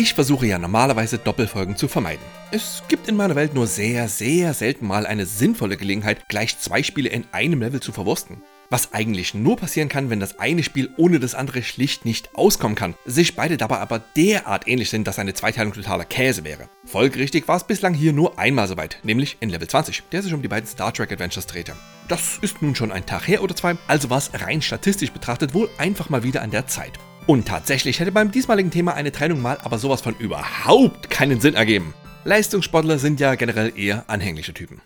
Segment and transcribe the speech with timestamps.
[0.00, 2.22] Ich versuche ja normalerweise Doppelfolgen zu vermeiden.
[2.52, 6.84] Es gibt in meiner Welt nur sehr, sehr selten mal eine sinnvolle Gelegenheit, gleich zwei
[6.84, 8.40] Spiele in einem Level zu verwursten.
[8.70, 12.76] Was eigentlich nur passieren kann, wenn das eine Spiel ohne das andere schlicht nicht auskommen
[12.76, 16.68] kann, sich beide dabei aber derart ähnlich sind, dass eine Zweiteilung totaler Käse wäre.
[16.84, 20.32] Folgerichtig war es bislang hier nur einmal so weit, nämlich in Level 20, der sich
[20.32, 21.74] um die beiden Star Trek Adventures drehte.
[22.06, 25.54] Das ist nun schon ein Tag her oder zwei, also war es rein statistisch betrachtet
[25.54, 27.00] wohl einfach mal wieder an der Zeit.
[27.28, 31.52] Und tatsächlich hätte beim diesmaligen Thema eine Trennung mal aber sowas von überhaupt keinen Sinn
[31.52, 31.92] ergeben.
[32.24, 34.80] Leistungssportler sind ja generell eher anhängliche Typen.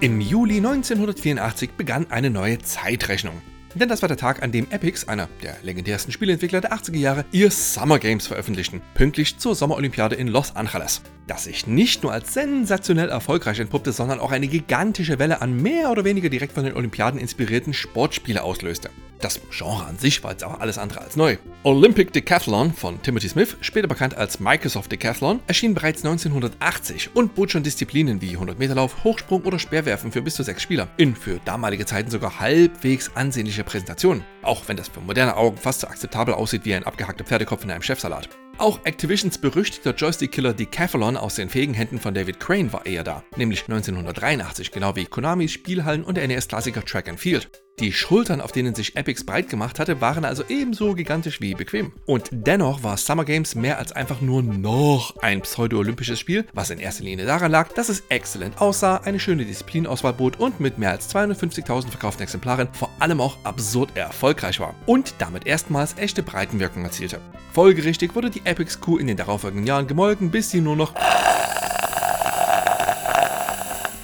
[0.00, 3.40] Im Juli 1984 begann eine neue Zeitrechnung.
[3.74, 7.24] Denn das war der Tag, an dem Epix, einer der legendärsten Spieleentwickler der 80er Jahre,
[7.32, 11.00] ihr Summer Games veröffentlichten, pünktlich zur Sommerolympiade in Los Angeles.
[11.26, 15.90] Das sich nicht nur als sensationell erfolgreich entpuppte, sondern auch eine gigantische Welle an mehr
[15.90, 18.90] oder weniger direkt von den Olympiaden inspirierten Sportspiele auslöste.
[19.22, 21.36] Das Genre an sich war jetzt auch alles andere als neu.
[21.62, 27.52] Olympic Decathlon von Timothy Smith, später bekannt als Microsoft Decathlon, erschien bereits 1980 und bot
[27.52, 31.86] schon Disziplinen wie 100-Meter-Lauf, Hochsprung oder Speerwerfen für bis zu sechs Spieler in für damalige
[31.86, 34.24] Zeiten sogar halbwegs ansehnliche Präsentationen.
[34.42, 37.70] Auch wenn das für moderne Augen fast so akzeptabel aussieht wie ein abgehackter Pferdekopf in
[37.70, 38.28] einem Chefsalat.
[38.58, 43.22] Auch Activisions berüchtigter Joystick-Killer Decathlon aus den fähigen Händen von David Crane war eher da,
[43.36, 47.62] nämlich 1983, genau wie Konamis Spielhallen und der NES-Klassiker Track and Field.
[47.78, 51.92] Die Schultern, auf denen sich Epix breit gemacht hatte, waren also ebenso gigantisch wie bequem.
[52.06, 56.78] Und dennoch war Summer Games mehr als einfach nur noch ein pseudo-olympisches Spiel, was in
[56.78, 60.90] erster Linie daran lag, dass es exzellent aussah, eine schöne Disziplinauswahl bot und mit mehr
[60.90, 66.84] als 250.000 verkauften Exemplaren vor allem auch absurd erfolgreich war und damit erstmals echte Breitenwirkung
[66.84, 67.20] erzielte.
[67.52, 70.94] Folgerichtig wurde die Epix Kuh in den darauffolgenden Jahren gemolken, bis sie nur noch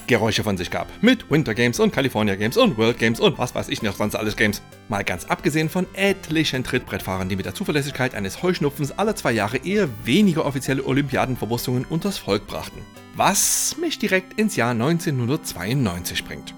[0.09, 0.89] Geräusche von sich gab.
[1.01, 4.17] Mit Winter Games und California Games und World Games und was weiß ich noch sonst
[4.17, 4.61] alles Games.
[4.89, 9.59] Mal ganz abgesehen von etlichen Trittbrettfahrern, die mit der Zuverlässigkeit eines Heuschnupfens alle zwei Jahre
[9.59, 12.81] eher weniger offizielle Olympiadenverwurstungen unters Volk brachten.
[13.15, 16.55] Was mich direkt ins Jahr 1992 bringt.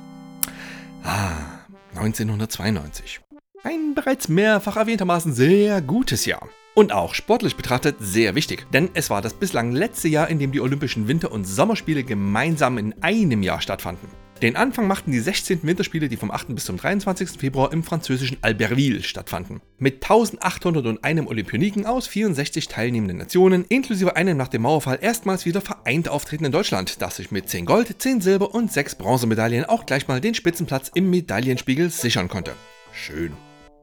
[1.03, 1.61] Ah,
[1.95, 3.21] 1992.
[3.63, 6.49] Ein bereits mehrfach erwähntermaßen sehr gutes Jahr.
[6.81, 10.51] Und auch sportlich betrachtet sehr wichtig, denn es war das bislang letzte Jahr, in dem
[10.51, 14.09] die Olympischen Winter- und Sommerspiele gemeinsam in einem Jahr stattfanden.
[14.41, 15.61] Den Anfang machten die 16.
[15.65, 16.55] Winterspiele, die vom 8.
[16.55, 17.39] bis zum 23.
[17.39, 19.61] Februar im französischen Albertville stattfanden.
[19.77, 26.09] Mit 1801 Olympioniken aus 64 teilnehmenden Nationen, inklusive einem nach dem Mauerfall erstmals wieder vereint
[26.09, 30.23] auftretenden Deutschland, das sich mit 10 Gold, 10 Silber und 6 Bronzemedaillen auch gleich mal
[30.23, 32.55] den Spitzenplatz im Medaillenspiegel sichern konnte.
[32.95, 33.35] Schön.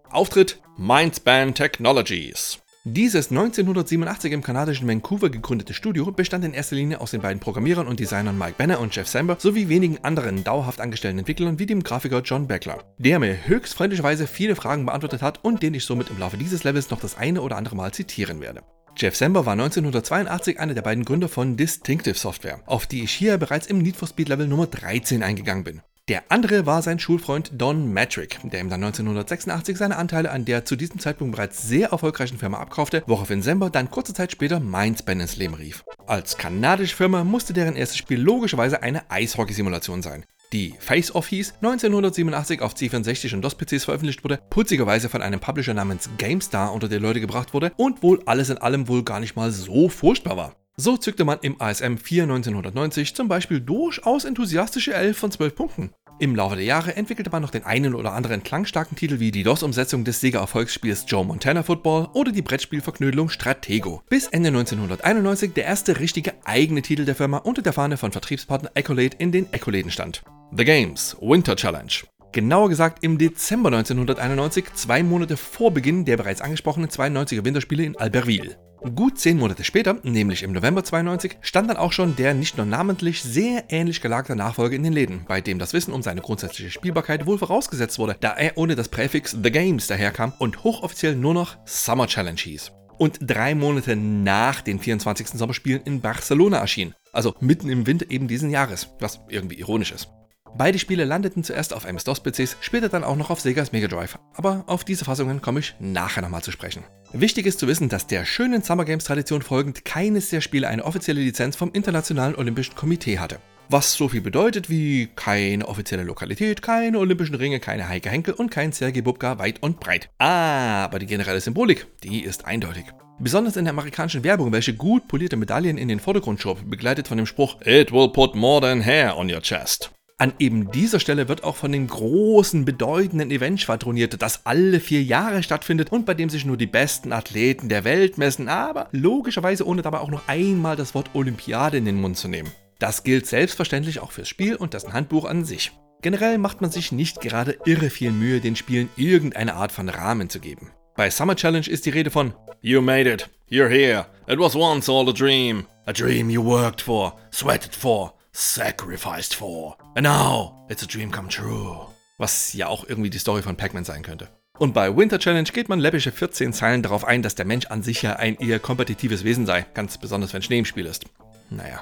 [0.09, 2.57] Auftritt Mindspan Technologies.
[2.89, 7.85] Dieses 1987 im kanadischen Vancouver gegründete Studio bestand in erster Linie aus den beiden Programmierern
[7.85, 11.83] und Designern Mike Banner und Jeff Samber sowie wenigen anderen dauerhaft angestellten Entwicklern wie dem
[11.83, 16.09] Grafiker John Beckler, der mir höchst freundlicherweise viele Fragen beantwortet hat und den ich somit
[16.09, 18.61] im Laufe dieses Levels noch das eine oder andere Mal zitieren werde.
[18.95, 23.37] Jeff Samber war 1982 einer der beiden Gründer von Distinctive Software, auf die ich hier
[23.37, 25.81] bereits im Need for Speed Level Nummer 13 eingegangen bin.
[26.07, 30.63] Der andere war sein Schulfreund Don Matrick, der ihm dann 1986 seine Anteile an der
[30.63, 35.19] zu diesem Zeitpunkt bereits sehr erfolgreichen Firma abkaufte, woraufhin Sember dann kurze Zeit später Mindspan
[35.19, 35.83] ins Leben rief.
[36.05, 40.23] Als kanadische Firma musste deren erstes Spiel logischerweise eine Eishockey-Simulation sein.
[40.53, 45.73] Die Face Off hieß, 1987 auf C64 und DOS-PCs veröffentlicht wurde, putzigerweise von einem Publisher
[45.73, 49.35] namens GameStar unter die Leute gebracht wurde und wohl alles in allem wohl gar nicht
[49.35, 50.55] mal so furchtbar war.
[50.79, 55.91] So zückte man im ASM 4 1990 zum Beispiel durchaus enthusiastische 11 von 12 Punkten.
[56.19, 59.41] Im Laufe der Jahre entwickelte man noch den einen oder anderen klangstarken Titel wie die
[59.41, 65.99] DOS-Umsetzung des Sega-Erfolgsspiels Joe Montana Football oder die Brettspielverknödelung Stratego, bis Ende 1991 der erste
[65.99, 70.21] richtige eigene Titel der Firma unter der Fahne von Vertriebspartner Accolade in den Accoläden stand.
[70.55, 71.93] The Games Winter Challenge.
[72.33, 77.97] Genauer gesagt im Dezember 1991, zwei Monate vor Beginn der bereits angesprochenen 92er Winterspiele in
[77.97, 78.57] Albertville.
[78.79, 82.65] Gut zehn Monate später, nämlich im November 92, stand dann auch schon der nicht nur
[82.65, 86.69] namentlich sehr ähnlich gelagerte Nachfolger in den Läden, bei dem das Wissen um seine grundsätzliche
[86.69, 91.33] Spielbarkeit wohl vorausgesetzt wurde, da er ohne das Präfix The Games daherkam und hochoffiziell nur
[91.33, 92.71] noch Summer Challenge hieß.
[92.99, 95.29] Und drei Monate nach den 24.
[95.29, 100.09] Sommerspielen in Barcelona erschien, also mitten im Winter eben diesen Jahres, was irgendwie ironisch ist.
[100.57, 104.63] Beide Spiele landeten zuerst auf MS-DOS-PCs, später dann auch noch auf Segas Mega Drive, aber
[104.65, 106.83] auf diese Fassungen komme ich nachher nochmal zu sprechen.
[107.13, 110.83] Wichtig ist zu wissen, dass der schönen Summer Games Tradition folgend keines der Spiele eine
[110.83, 113.37] offizielle Lizenz vom Internationalen Olympischen Komitee hatte.
[113.69, 118.49] Was so viel bedeutet wie keine offizielle Lokalität, keine olympischen Ringe, keine Heike Henkel und
[118.49, 120.09] kein Sergei Bubka weit und breit.
[120.17, 122.85] Aber die generelle Symbolik, die ist eindeutig.
[123.19, 127.17] Besonders in der amerikanischen Werbung, welche gut polierte Medaillen in den Vordergrund schob, begleitet von
[127.17, 129.91] dem Spruch It will put more than hair on your chest.
[130.19, 135.03] An eben dieser Stelle wird auch von dem großen, bedeutenden Event schwadroniert, das alle vier
[135.03, 139.67] Jahre stattfindet und bei dem sich nur die besten Athleten der Welt messen, aber logischerweise
[139.67, 142.49] ohne dabei auch noch einmal das Wort Olympiade in den Mund zu nehmen.
[142.79, 145.71] Das gilt selbstverständlich auch fürs Spiel und dessen Handbuch an sich.
[146.01, 150.31] Generell macht man sich nicht gerade irre viel Mühe, den Spielen irgendeine Art von Rahmen
[150.31, 150.71] zu geben.
[150.95, 154.89] Bei Summer Challenge ist die Rede von You made it, you're here, it was once
[154.89, 155.67] all a dream.
[155.85, 159.77] A dream you worked for, sweated for, sacrificed for.
[159.97, 161.87] And now it's a dream come true.
[162.19, 164.27] Was ja auch irgendwie die Story von Pac-Man sein könnte.
[164.59, 167.81] Und bei Winter Challenge geht man läppische 14 Zeilen darauf ein, dass der Mensch an
[167.81, 171.05] sich ja ein eher kompetitives Wesen sei, ganz besonders wenn Schnee im Spiel ist.
[171.49, 171.81] Naja,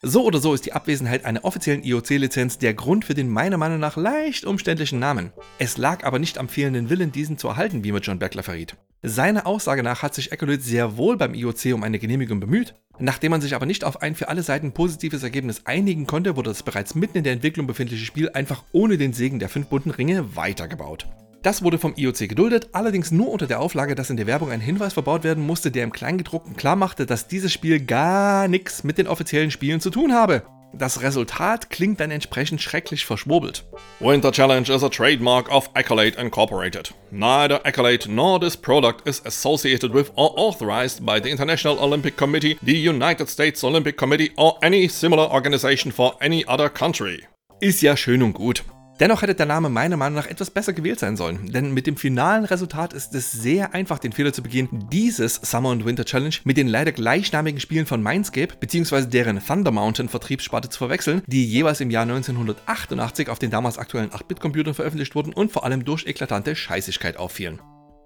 [0.00, 3.80] so oder so ist die Abwesenheit einer offiziellen IOC-Lizenz der Grund für den meiner Meinung
[3.80, 5.32] nach leicht umständlichen Namen.
[5.58, 8.76] Es lag aber nicht am fehlenden Willen, diesen zu erhalten, wie mir John Beckler verriet.
[9.02, 12.74] Seiner Aussage nach hat sich Echolith sehr wohl beim IOC um eine Genehmigung bemüht.
[12.98, 16.50] Nachdem man sich aber nicht auf ein für alle Seiten positives Ergebnis einigen konnte, wurde
[16.50, 19.90] das bereits mitten in der Entwicklung befindliche Spiel einfach ohne den Segen der fünf bunten
[19.90, 21.06] Ringe weitergebaut.
[21.42, 24.60] Das wurde vom IOC geduldet, allerdings nur unter der Auflage, dass in der Werbung ein
[24.60, 29.06] Hinweis verbaut werden musste, der im Kleingedruckten klarmachte, dass dieses Spiel gar nichts mit den
[29.06, 30.42] offiziellen Spielen zu tun habe.
[30.72, 33.64] Das Resultat klingt dann entsprechend schrecklich verschwurbelt.
[33.98, 36.94] Winter Challenge is a trademark of Accolade Incorporated.
[37.10, 42.56] Neither Accolade nor this product is associated with or authorized by the International Olympic Committee,
[42.62, 47.24] the United States Olympic Committee or any similar organization for any other country.
[47.60, 48.64] Ist ja schön und gut.
[49.00, 51.96] Dennoch hätte der Name meiner Meinung nach etwas besser gewählt sein sollen, denn mit dem
[51.96, 56.34] finalen Resultat ist es sehr einfach, den Fehler zu begehen, dieses Summer und Winter Challenge
[56.44, 59.06] mit den leider gleichnamigen Spielen von Mindscape bzw.
[59.06, 64.10] deren Thunder Mountain Vertriebssparte zu verwechseln, die jeweils im Jahr 1988 auf den damals aktuellen
[64.10, 67.58] 8-Bit-Computern veröffentlicht wurden und vor allem durch eklatante Scheißigkeit auffielen.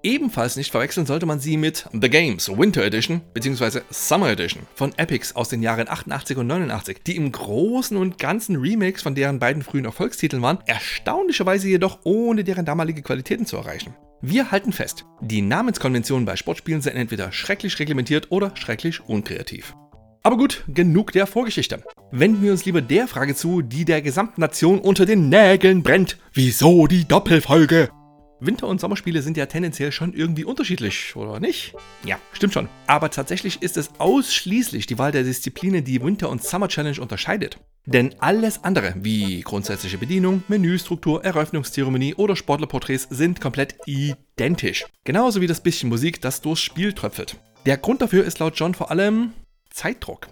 [0.05, 3.81] Ebenfalls nicht verwechseln sollte man sie mit The Games Winter Edition bzw.
[3.89, 8.57] Summer Edition von Epics aus den Jahren 88 und 89, die im Großen und Ganzen
[8.57, 13.95] Remakes von deren beiden frühen Erfolgstiteln waren, erstaunlicherweise jedoch ohne deren damalige Qualitäten zu erreichen.
[14.21, 19.75] Wir halten fest, die Namenskonventionen bei Sportspielen sind entweder schrecklich reglementiert oder schrecklich unkreativ.
[20.23, 21.83] Aber gut, genug der Vorgeschichte.
[22.11, 26.19] Wenden wir uns lieber der Frage zu, die der gesamten Nation unter den Nägeln brennt.
[26.35, 27.89] Wieso die Doppelfolge?
[28.47, 31.75] Winter- und Sommerspiele sind ja tendenziell schon irgendwie unterschiedlich, oder nicht?
[32.05, 32.69] Ja, stimmt schon.
[32.87, 37.59] Aber tatsächlich ist es ausschließlich die Wahl der Disziplinen, die Winter- und Summer Challenge unterscheidet.
[37.87, 44.87] Denn alles andere, wie grundsätzliche Bedienung, Menüstruktur, Eröffnungszeremonie oder Sportlerporträts, sind komplett identisch.
[45.05, 47.37] Genauso wie das bisschen Musik, das durchs Spiel tröpfelt.
[47.67, 49.33] Der Grund dafür ist laut John vor allem
[49.71, 50.29] Zeitdruck.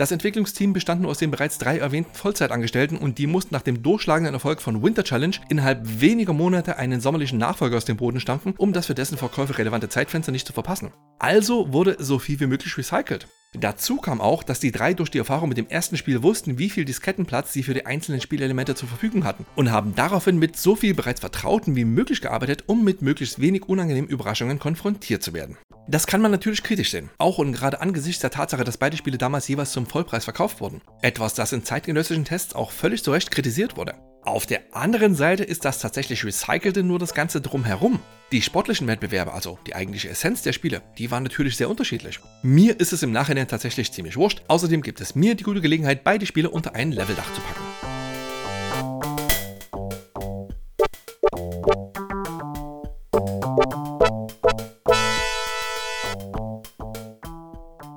[0.00, 3.82] Das Entwicklungsteam bestand nur aus den bereits drei erwähnten Vollzeitangestellten und die mussten nach dem
[3.82, 8.54] durchschlagenden Erfolg von Winter Challenge innerhalb weniger Monate einen sommerlichen Nachfolger aus dem Boden stampfen,
[8.56, 10.90] um das für dessen Verkäufe relevante Zeitfenster nicht zu verpassen.
[11.18, 13.28] Also wurde so viel wie möglich recycelt.
[13.58, 16.70] Dazu kam auch, dass die drei durch die Erfahrung mit dem ersten Spiel wussten, wie
[16.70, 20.76] viel Diskettenplatz sie für die einzelnen Spielelemente zur Verfügung hatten und haben daraufhin mit so
[20.76, 25.58] viel bereits Vertrauten wie möglich gearbeitet, um mit möglichst wenig unangenehmen Überraschungen konfrontiert zu werden.
[25.88, 29.18] Das kann man natürlich kritisch sehen, auch und gerade angesichts der Tatsache, dass beide Spiele
[29.18, 30.80] damals jeweils zum Vollpreis verkauft wurden.
[31.02, 33.94] Etwas, das in zeitgenössischen Tests auch völlig zu Recht kritisiert wurde.
[34.22, 38.00] Auf der anderen Seite ist das tatsächlich Recycelte nur das Ganze drumherum.
[38.32, 42.20] Die sportlichen Wettbewerbe, also die eigentliche Essenz der Spiele, die waren natürlich sehr unterschiedlich.
[42.42, 46.04] Mir ist es im Nachhinein tatsächlich ziemlich wurscht, außerdem gibt es mir die gute Gelegenheit,
[46.04, 47.64] beide Spiele unter ein Leveldach zu packen.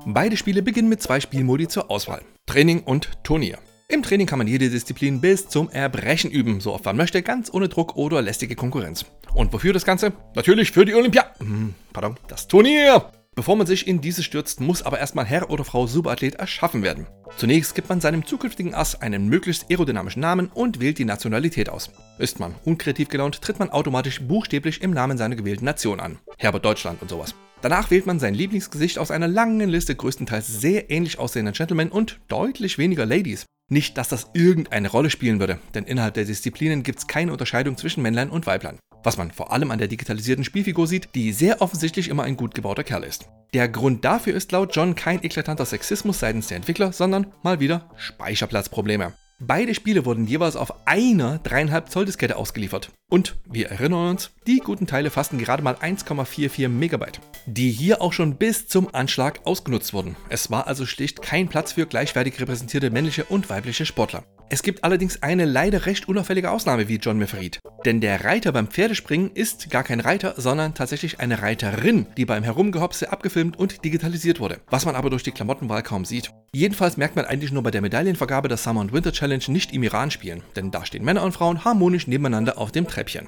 [0.05, 3.57] Beide Spiele beginnen mit zwei Spielmodi zur Auswahl: Training und Turnier.
[3.87, 7.53] Im Training kann man jede Disziplin bis zum Erbrechen üben, so oft man möchte, ganz
[7.53, 9.05] ohne Druck oder lästige Konkurrenz.
[9.33, 10.13] Und wofür das Ganze?
[10.35, 11.25] Natürlich für die Olympia.
[11.39, 13.11] Hm, pardon, das Turnier.
[13.35, 17.07] Bevor man sich in dieses stürzt, muss aber erstmal Herr oder Frau Superathlet erschaffen werden.
[17.35, 21.89] Zunächst gibt man seinem zukünftigen Ass einen möglichst aerodynamischen Namen und wählt die Nationalität aus.
[22.19, 26.19] Ist man unkreativ gelaunt, tritt man automatisch buchstäblich im Namen seiner gewählten Nation an.
[26.37, 27.33] Herbert Deutschland und sowas.
[27.61, 32.19] Danach wählt man sein Lieblingsgesicht aus einer langen Liste größtenteils sehr ähnlich aussehender Gentlemen und
[32.27, 33.45] deutlich weniger Ladies.
[33.73, 37.75] Nicht, dass das irgendeine Rolle spielen würde, denn innerhalb der Disziplinen gibt es keine Unterscheidung
[37.75, 38.77] zwischen Männlein und Weiblein.
[39.03, 42.53] Was man vor allem an der digitalisierten Spielfigur sieht, die sehr offensichtlich immer ein gut
[42.53, 43.29] gebauter Kerl ist.
[43.55, 47.89] Der Grund dafür ist laut John kein eklatanter Sexismus seitens der Entwickler, sondern mal wieder
[47.97, 49.13] Speicherplatzprobleme.
[49.39, 52.91] Beide Spiele wurden jeweils auf einer 3,5 Zoll Diskette ausgeliefert.
[53.09, 58.13] Und wir erinnern uns, die guten Teile fassten gerade mal 1,44 Megabyte, die hier auch
[58.13, 60.15] schon bis zum Anschlag ausgenutzt wurden.
[60.29, 64.23] Es war also schlicht kein Platz für gleichwertig repräsentierte männliche und weibliche Sportler.
[64.49, 67.59] Es gibt allerdings eine leider recht unauffällige Ausnahme, wie John mir verriet.
[67.85, 72.43] Denn der Reiter beim Pferdespringen ist gar kein Reiter, sondern tatsächlich eine Reiterin, die beim
[72.43, 74.59] Herumgehopse abgefilmt und digitalisiert wurde.
[74.69, 76.31] Was man aber durch die Klamottenwahl kaum sieht.
[76.53, 79.83] Jedenfalls merkt man eigentlich nur bei der Medaillenvergabe, dass Summer und Winter Challenge nicht im
[79.83, 83.27] Iran spielen, denn da stehen Männer und Frauen harmonisch nebeneinander auf dem Treppchen.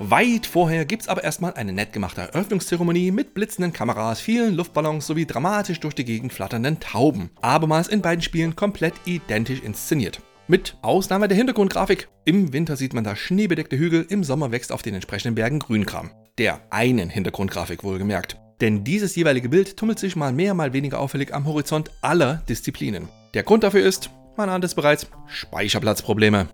[0.00, 5.26] Weit vorher gibt's aber erstmal eine nett gemachte Eröffnungszeremonie mit blitzenden Kameras, vielen Luftballons sowie
[5.26, 7.30] dramatisch durch die Gegend flatternden Tauben.
[7.40, 10.20] Abermals in beiden Spielen komplett identisch inszeniert.
[10.50, 12.08] Mit Ausnahme der Hintergrundgrafik.
[12.24, 16.10] Im Winter sieht man da schneebedeckte Hügel, im Sommer wächst auf den entsprechenden Bergen Grünkram.
[16.38, 18.38] Der einen Hintergrundgrafik wohlgemerkt.
[18.62, 23.08] Denn dieses jeweilige Bild tummelt sich mal mehr, mal weniger auffällig am Horizont aller Disziplinen.
[23.34, 26.48] Der Grund dafür ist, man ahnt es bereits, Speicherplatzprobleme.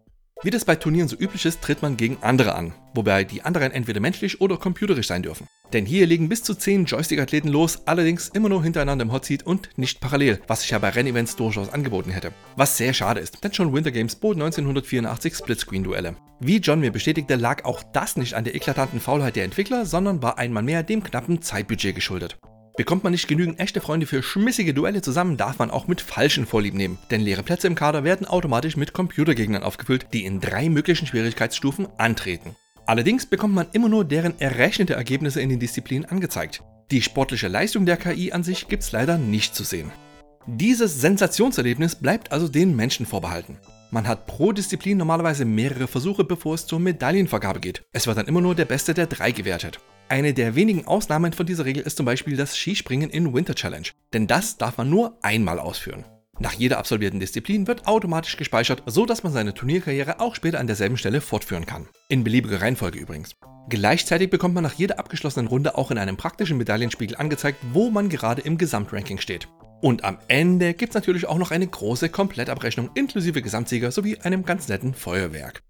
[0.44, 3.72] Wie das bei Turnieren so üblich ist, tritt man gegen andere an, wobei die anderen
[3.72, 5.46] entweder menschlich oder computerisch sein dürfen.
[5.72, 9.70] Denn hier legen bis zu 10 Joystick-Athleten los, allerdings immer nur hintereinander im Hotseat und
[9.76, 12.30] nicht parallel, was sich ja bei Rennevents durchaus angeboten hätte.
[12.56, 16.14] Was sehr schade ist, denn schon Winter Games bot 1984 Splitscreen-Duelle.
[16.40, 20.22] Wie John mir bestätigte, lag auch das nicht an der eklatanten Faulheit der Entwickler, sondern
[20.22, 22.36] war einmal mehr dem knappen Zeitbudget geschuldet.
[22.76, 26.44] Bekommt man nicht genügend echte Freunde für schmissige Duelle zusammen, darf man auch mit falschen
[26.44, 30.68] Vorlieb nehmen, denn leere Plätze im Kader werden automatisch mit Computergegnern aufgefüllt, die in drei
[30.68, 32.56] möglichen Schwierigkeitsstufen antreten.
[32.84, 36.64] Allerdings bekommt man immer nur deren errechnete Ergebnisse in den Disziplinen angezeigt.
[36.90, 39.92] Die sportliche Leistung der KI an sich gibt's leider nicht zu sehen.
[40.46, 43.56] Dieses Sensationserlebnis bleibt also den Menschen vorbehalten.
[43.92, 47.84] Man hat pro Disziplin normalerweise mehrere Versuche, bevor es zur Medaillenvergabe geht.
[47.92, 49.78] Es wird dann immer nur der Beste der drei gewertet.
[50.08, 53.88] Eine der wenigen Ausnahmen von dieser Regel ist zum Beispiel das Skispringen in Winter Challenge,
[54.12, 56.04] denn das darf man nur einmal ausführen.
[56.38, 60.66] Nach jeder absolvierten Disziplin wird automatisch gespeichert, so dass man seine Turnierkarriere auch später an
[60.66, 61.88] derselben Stelle fortführen kann.
[62.08, 63.34] In beliebiger Reihenfolge übrigens.
[63.70, 68.10] Gleichzeitig bekommt man nach jeder abgeschlossenen Runde auch in einem praktischen Medaillenspiegel angezeigt, wo man
[68.10, 69.48] gerade im Gesamtranking steht.
[69.80, 74.44] Und am Ende gibt es natürlich auch noch eine große Komplettabrechnung inklusive Gesamtsieger sowie einem
[74.44, 75.62] ganz netten Feuerwerk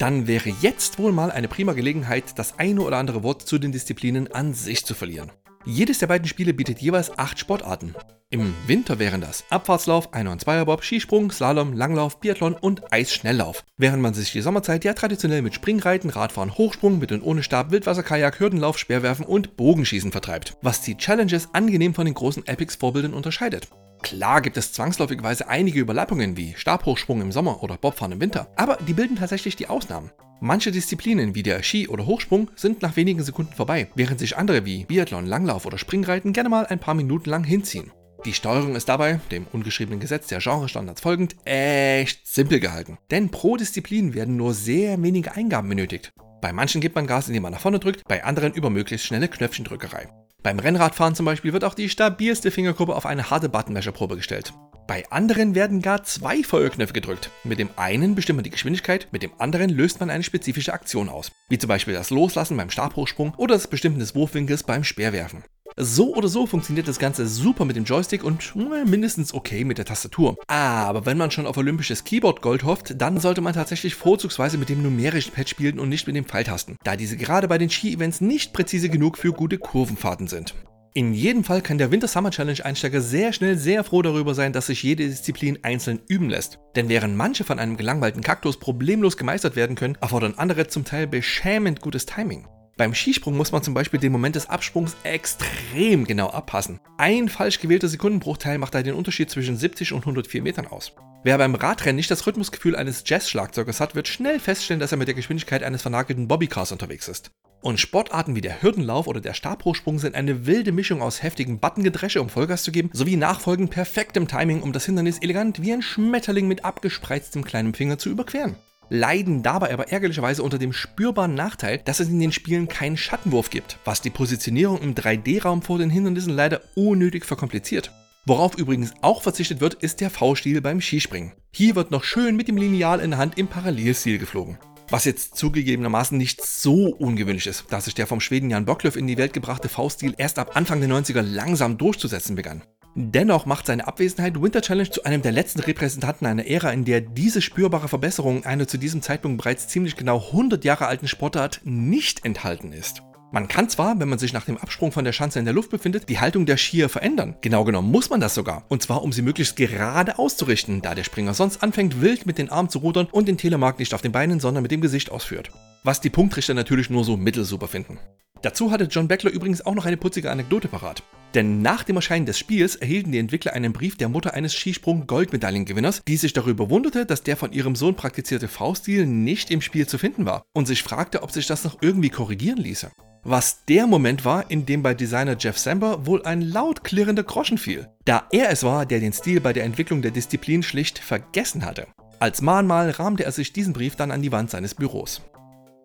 [0.00, 3.70] dann wäre jetzt wohl mal eine prima Gelegenheit, das eine oder andere Wort zu den
[3.70, 5.30] Disziplinen an sich zu verlieren.
[5.66, 7.94] Jedes der beiden Spiele bietet jeweils acht Sportarten.
[8.30, 13.62] Im Winter wären das Abfahrtslauf, Einer- und Zweierbob, Skisprung, Slalom, Langlauf, Biathlon und Eisschnelllauf.
[13.76, 17.70] Während man sich die Sommerzeit ja traditionell mit Springreiten, Radfahren, Hochsprung, mit und ohne Stab,
[17.70, 20.56] Wildwasserkajak, Hürdenlauf, Speerwerfen und Bogenschießen vertreibt.
[20.62, 23.68] Was die Challenges angenehm von den großen Epics-Vorbildern unterscheidet.
[24.02, 28.78] Klar gibt es zwangsläufigerweise einige Überlappungen wie Stabhochsprung im Sommer oder Bobfahren im Winter, aber
[28.86, 30.10] die bilden tatsächlich die Ausnahmen.
[30.40, 34.64] Manche Disziplinen wie der Ski oder Hochsprung sind nach wenigen Sekunden vorbei, während sich andere
[34.64, 37.92] wie Biathlon, Langlauf oder Springreiten gerne mal ein paar Minuten lang hinziehen.
[38.24, 42.98] Die Steuerung ist dabei, dem ungeschriebenen Gesetz der Genrestandards folgend, echt simpel gehalten.
[43.10, 46.10] Denn pro Disziplin werden nur sehr wenige Eingaben benötigt.
[46.40, 49.28] Bei manchen gibt man Gas, indem man nach vorne drückt, bei anderen über möglichst schnelle
[49.28, 50.08] Knöpfchendrückerei.
[50.42, 54.54] Beim Rennradfahren zum Beispiel wird auch die stabilste Fingerkuppe auf eine harte Buttonmesherprobe gestellt.
[54.86, 57.30] Bei anderen werden gar zwei Feuerknöpfe gedrückt.
[57.44, 61.10] Mit dem einen bestimmt man die Geschwindigkeit, mit dem anderen löst man eine spezifische Aktion
[61.10, 61.30] aus.
[61.48, 65.44] Wie zum Beispiel das Loslassen beim Stabhochsprung oder das Bestimmen des Wurfwinkels beim Speerwerfen.
[65.82, 69.86] So oder so funktioniert das Ganze super mit dem Joystick und mindestens okay mit der
[69.86, 70.36] Tastatur.
[70.46, 74.68] Aber wenn man schon auf olympisches Keyboard Gold hofft, dann sollte man tatsächlich vorzugsweise mit
[74.68, 78.20] dem numerischen Pad spielen und nicht mit dem Pfeiltasten, da diese gerade bei den Ski-Events
[78.20, 80.54] nicht präzise genug für gute Kurvenfahrten sind.
[80.92, 84.52] In jedem Fall kann der Winter Summer Challenge Einsteiger sehr schnell sehr froh darüber sein,
[84.52, 86.58] dass sich jede Disziplin einzeln üben lässt.
[86.76, 91.06] Denn während manche von einem gelangweilten Kaktus problemlos gemeistert werden können, erfordern andere zum Teil
[91.06, 92.46] beschämend gutes Timing.
[92.80, 96.80] Beim Skisprung muss man zum Beispiel den Moment des Absprungs extrem genau abpassen.
[96.96, 100.94] Ein falsch gewählter Sekundenbruchteil macht da den Unterschied zwischen 70 und 104 Metern aus.
[101.22, 105.08] Wer beim Radrennen nicht das Rhythmusgefühl eines Jazz-Schlagzeugers hat, wird schnell feststellen, dass er mit
[105.08, 107.32] der Geschwindigkeit eines vernagelten Bobbycars unterwegs ist.
[107.60, 112.22] Und Sportarten wie der Hürdenlauf oder der Stabhochsprung sind eine wilde Mischung aus heftigem Buttongedresche,
[112.22, 116.48] um Vollgas zu geben, sowie nachfolgend perfektem Timing, um das Hindernis elegant wie ein Schmetterling
[116.48, 118.56] mit abgespreiztem kleinen Finger zu überqueren
[118.90, 123.48] leiden dabei aber ärgerlicherweise unter dem spürbaren Nachteil, dass es in den Spielen keinen Schattenwurf
[123.48, 127.90] gibt, was die Positionierung im 3D-Raum vor den Hindernissen leider unnötig verkompliziert.
[128.26, 131.32] Worauf übrigens auch verzichtet wird, ist der V-Stil beim Skispringen.
[131.52, 134.58] Hier wird noch schön mit dem Lineal in der Hand im Parallelstil geflogen.
[134.90, 139.06] Was jetzt zugegebenermaßen nicht so ungewöhnlich ist, da sich der vom Schweden Jan Bocklöff in
[139.06, 142.62] die Welt gebrachte V-Stil erst ab Anfang der 90er langsam durchzusetzen begann.
[142.96, 147.00] Dennoch macht seine Abwesenheit Winter Challenge zu einem der letzten Repräsentanten einer Ära, in der
[147.00, 152.24] diese spürbare Verbesserung einer zu diesem Zeitpunkt bereits ziemlich genau 100 Jahre alten Sportart nicht
[152.24, 153.02] enthalten ist.
[153.32, 155.70] Man kann zwar, wenn man sich nach dem Absprung von der Schanze in der Luft
[155.70, 157.36] befindet, die Haltung der Skier verändern.
[157.42, 158.64] Genau genommen muss man das sogar.
[158.68, 162.50] Und zwar, um sie möglichst gerade auszurichten, da der Springer sonst anfängt, wild mit den
[162.50, 165.52] Armen zu rudern und den Telemark nicht auf den Beinen, sondern mit dem Gesicht ausführt.
[165.84, 168.00] Was die Punktrichter natürlich nur so mittelsuper finden.
[168.42, 171.04] Dazu hatte John Beckler übrigens auch noch eine putzige Anekdote parat.
[171.34, 176.02] Denn nach dem Erscheinen des Spiels erhielten die Entwickler einen Brief der Mutter eines Skisprung-Goldmedaillengewinners,
[176.06, 179.98] die sich darüber wunderte, dass der von ihrem Sohn praktizierte V-Stil nicht im Spiel zu
[179.98, 182.90] finden war und sich fragte, ob sich das noch irgendwie korrigieren ließe.
[183.22, 187.58] Was der Moment war, in dem bei Designer Jeff Samber wohl ein laut klirrender Groschen
[187.58, 191.64] fiel, da er es war, der den Stil bei der Entwicklung der Disziplin schlicht vergessen
[191.66, 191.86] hatte.
[192.18, 195.20] Als Mahnmal rahmte er sich diesen Brief dann an die Wand seines Büros.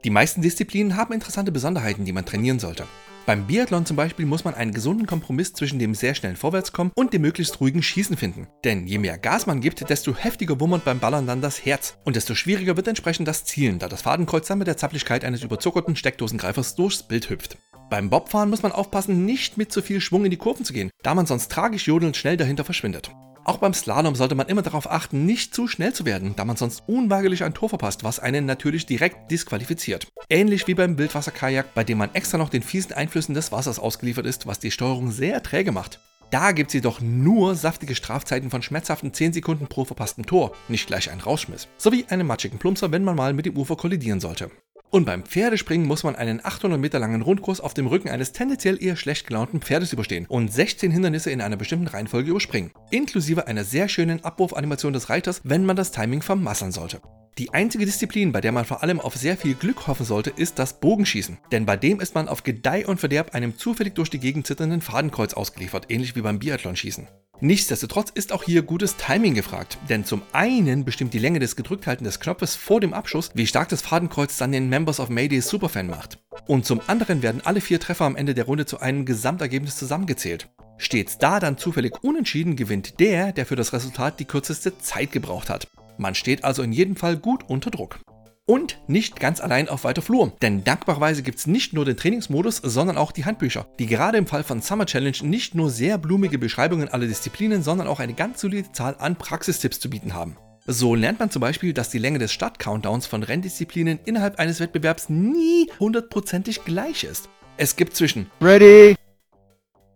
[0.05, 2.85] Die meisten Disziplinen haben interessante Besonderheiten, die man trainieren sollte.
[3.25, 7.11] Beim Biathlon zum Beispiel muss man einen gesunden Kompromiss zwischen dem sehr schnellen Vorwärtskommen und
[7.11, 8.47] dem möglichst ruhigen Schießen finden.
[8.63, 12.15] Denn je mehr Gas man gibt, desto heftiger wummert beim Ballern dann das Herz und
[12.15, 15.95] desto schwieriger wird entsprechend das Zielen, da das Fadenkreuz dann mit der Zapflichkeit eines überzuckerten
[15.95, 17.57] Steckdosengreifers durchs Bild hüpft.
[17.89, 20.91] Beim Bobfahren muss man aufpassen, nicht mit zu viel Schwung in die Kurven zu gehen,
[21.01, 23.09] da man sonst tragisch jodelnd schnell dahinter verschwindet.
[23.45, 26.57] Auch beim Slalom sollte man immer darauf achten, nicht zu schnell zu werden, da man
[26.57, 30.07] sonst unweigerlich ein Tor verpasst, was einen natürlich direkt disqualifiziert.
[30.29, 34.25] Ähnlich wie beim Wildwasserkajak, bei dem man extra noch den fiesen Einflüssen des Wassers ausgeliefert
[34.25, 35.99] ist, was die Steuerung sehr träge macht.
[36.31, 40.87] Da gibt es jedoch nur saftige Strafzeiten von schmerzhaften 10 Sekunden pro verpassten Tor, nicht
[40.87, 44.49] gleich ein Rauschmiss, sowie einen matschigen Plumpser, wenn man mal mit dem Ufer kollidieren sollte.
[44.95, 48.81] Und beim Pferdespringen muss man einen 800 Meter langen Rundkurs auf dem Rücken eines tendenziell
[48.81, 53.65] eher schlecht gelaunten Pferdes überstehen und 16 Hindernisse in einer bestimmten Reihenfolge überspringen, inklusive einer
[53.65, 57.01] sehr schönen Abwurfanimation des Reiters, wenn man das Timing vermassern sollte.
[57.37, 60.57] Die einzige Disziplin, bei der man vor allem auf sehr viel Glück hoffen sollte, ist
[60.57, 61.37] das Bogenschießen.
[61.51, 64.79] Denn bei dem ist man auf Gedeih und Verderb einem zufällig durch die Gegend zitternden
[64.79, 67.09] Fadenkreuz ausgeliefert, ähnlich wie beim Biathlonschießen.
[67.41, 72.05] Nichtsdestotrotz ist auch hier gutes Timing gefragt, denn zum einen bestimmt die Länge des Gedrückthalten
[72.05, 75.87] des Knopfes vor dem Abschuss, wie stark das Fadenkreuz dann den Members of Maydays Superfan
[75.87, 76.19] macht.
[76.47, 80.47] Und zum anderen werden alle vier Treffer am Ende der Runde zu einem Gesamtergebnis zusammengezählt.
[80.77, 85.49] Steht's da dann zufällig unentschieden, gewinnt der, der für das Resultat die kürzeste Zeit gebraucht
[85.49, 85.67] hat.
[85.97, 87.99] Man steht also in jedem Fall gut unter Druck.
[88.47, 92.57] Und nicht ganz allein auf weiter Flur, denn dankbarerweise gibt es nicht nur den Trainingsmodus,
[92.57, 96.37] sondern auch die Handbücher, die gerade im Fall von Summer Challenge nicht nur sehr blumige
[96.37, 100.37] Beschreibungen aller Disziplinen, sondern auch eine ganz solide Zahl an Praxistipps zu bieten haben.
[100.67, 105.09] So lernt man zum Beispiel, dass die Länge des Start-Countdowns von Renndisziplinen innerhalb eines Wettbewerbs
[105.09, 107.29] nie hundertprozentig gleich ist.
[107.57, 108.95] Es gibt zwischen Ready,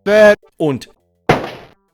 [0.05, 0.89] Set und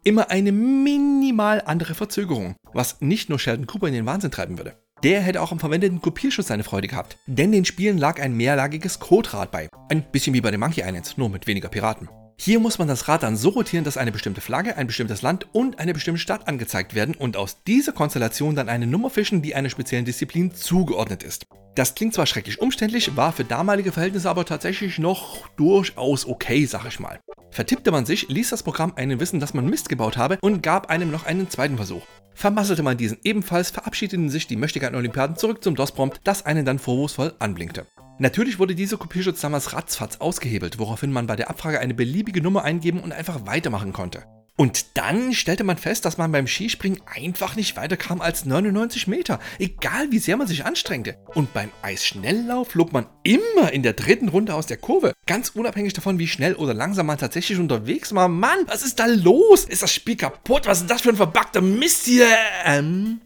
[0.05, 4.77] immer eine minimal andere Verzögerung, was nicht nur Sheldon Cooper in den Wahnsinn treiben würde.
[5.03, 8.99] Der hätte auch am verwendeten Kopierschutz seine Freude gehabt, denn den Spielen lag ein mehrlagiges
[8.99, 9.67] Coderad bei.
[9.89, 12.07] Ein bisschen wie bei den Monkey Islands, nur mit weniger Piraten.
[12.37, 15.47] Hier muss man das Rad dann so rotieren, dass eine bestimmte Flagge, ein bestimmtes Land
[15.53, 19.55] und eine bestimmte Stadt angezeigt werden und aus dieser Konstellation dann eine Nummer fischen, die
[19.55, 21.47] einer speziellen Disziplin zugeordnet ist.
[21.75, 26.85] Das klingt zwar schrecklich umständlich, war für damalige Verhältnisse aber tatsächlich noch durchaus okay, sag
[26.85, 27.19] ich mal.
[27.51, 30.89] Vertippte man sich, ließ das Programm einen wissen, dass man Mist gebaut habe und gab
[30.89, 32.03] einem noch einen zweiten Versuch.
[32.33, 37.33] Vermasselte man diesen ebenfalls, verabschiedeten sich die Möchtegern-Olympiaden zurück zum DOS-Prompt, das einen dann vorwurfsvoll
[37.39, 37.85] anblinkte.
[38.17, 42.63] Natürlich wurde dieser Kopierschutz damals ratzfatz ausgehebelt, woraufhin man bei der Abfrage eine beliebige Nummer
[42.63, 44.23] eingeben und einfach weitermachen konnte.
[44.57, 49.41] Und dann stellte man fest, dass man beim Skispringen einfach nicht weiterkam als 99 Meter,
[49.59, 51.17] egal wie sehr man sich anstrengte.
[51.33, 55.91] Und beim Eisschnelllauf flog man immer in der dritten Runde aus der Kurve, ganz unabhängig
[55.91, 58.29] davon, wie schnell oder langsam man tatsächlich unterwegs war.
[58.29, 59.65] Mann, was ist da los?
[59.65, 60.67] Ist das Spiel kaputt?
[60.67, 62.27] Was ist das für ein verbackter Mist hier?
[62.63, 63.19] Ähm,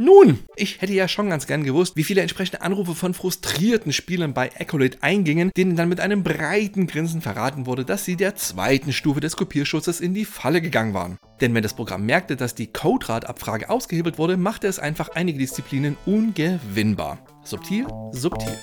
[0.00, 4.32] nun, ich hätte ja schon ganz gern gewusst, wie viele entsprechende Anrufe von frustrierten Spielern
[4.32, 8.92] bei Accolade eingingen, denen dann mit einem breiten Grinsen verraten wurde, dass sie der zweiten
[8.92, 11.18] Stufe des Kopierschutzes in die Falle gegangen waren.
[11.40, 15.96] Denn wenn das Programm merkte, dass die Coderad-Abfrage ausgehebelt wurde, machte es einfach einige Disziplinen
[16.06, 17.18] ungewinnbar.
[17.42, 18.56] Subtil, subtil.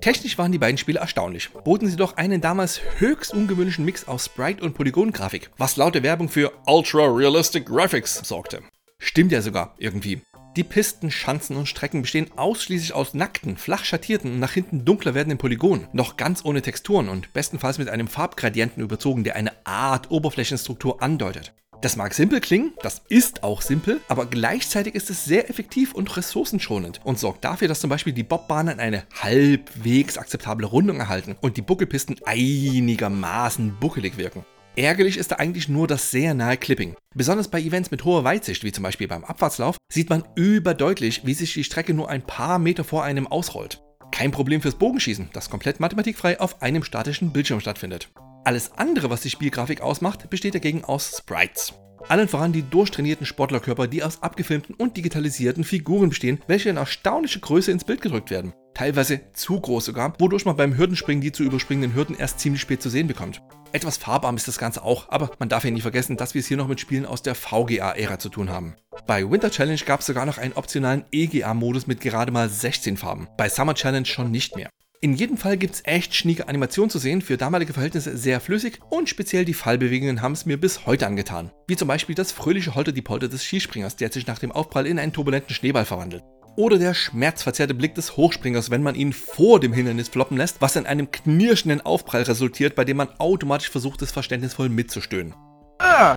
[0.00, 4.26] Technisch waren die beiden Spiele erstaunlich, boten sie doch einen damals höchst ungewöhnlichen Mix aus
[4.26, 8.62] Sprite und Polygongrafik, was laut der Werbung für Ultra Realistic Graphics sorgte.
[8.98, 10.22] Stimmt ja sogar, irgendwie.
[10.56, 15.14] Die Pisten, Schanzen und Strecken bestehen ausschließlich aus nackten, flach schattierten und nach hinten dunkler
[15.14, 20.10] werdenden Polygonen, noch ganz ohne Texturen und bestenfalls mit einem Farbgradienten überzogen, der eine Art
[20.10, 21.52] Oberflächenstruktur andeutet.
[21.80, 26.14] Das mag simpel klingen, das ist auch simpel, aber gleichzeitig ist es sehr effektiv und
[26.14, 31.56] ressourcenschonend und sorgt dafür, dass zum Beispiel die Bobbahnen eine halbwegs akzeptable Rundung erhalten und
[31.56, 34.44] die Buckelpisten einigermaßen buckelig wirken.
[34.76, 36.96] Ärgerlich ist da eigentlich nur das sehr nahe Clipping.
[37.14, 41.34] Besonders bei Events mit hoher Weitsicht, wie zum Beispiel beim Abfahrtslauf, sieht man überdeutlich, wie
[41.34, 43.82] sich die Strecke nur ein paar Meter vor einem ausrollt.
[44.12, 48.10] Kein Problem fürs Bogenschießen, das komplett mathematikfrei auf einem statischen Bildschirm stattfindet.
[48.44, 51.74] Alles andere, was die Spielgrafik ausmacht, besteht dagegen aus Sprites.
[52.08, 57.40] Allen voran die durchtrainierten Sportlerkörper, die aus abgefilmten und digitalisierten Figuren bestehen, welche in erstaunliche
[57.40, 58.54] Größe ins Bild gedrückt werden.
[58.72, 62.80] Teilweise zu groß sogar, wodurch man beim Hürdenspringen die zu überspringenden Hürden erst ziemlich spät
[62.80, 63.42] zu sehen bekommt.
[63.72, 66.46] Etwas farbarm ist das Ganze auch, aber man darf ja nie vergessen, dass wir es
[66.46, 68.74] hier noch mit Spielen aus der VGA-Ära zu tun haben.
[69.06, 73.28] Bei Winter Challenge gab es sogar noch einen optionalen EGA-Modus mit gerade mal 16 Farben,
[73.36, 74.70] bei Summer Challenge schon nicht mehr.
[75.02, 78.80] In jedem Fall gibt es echt schnieke Animationen zu sehen, für damalige Verhältnisse sehr flüssig
[78.90, 81.50] und speziell die Fallbewegungen haben es mir bis heute angetan.
[81.66, 84.86] Wie zum Beispiel das fröhliche Holter die Polter des Skispringers, der sich nach dem Aufprall
[84.86, 86.22] in einen turbulenten Schneeball verwandelt.
[86.54, 90.76] Oder der schmerzverzerrte Blick des Hochspringers, wenn man ihn vor dem Hindernis floppen lässt, was
[90.76, 95.34] in einem knirschenden Aufprall resultiert, bei dem man automatisch versucht, es verständnisvoll mitzustöhnen.
[95.78, 96.14] Ah,